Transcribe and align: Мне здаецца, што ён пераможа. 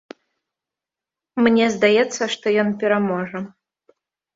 Мне 1.49 1.69
здаецца, 1.75 2.23
што 2.39 2.59
ён 2.67 2.77
пераможа. 2.85 3.49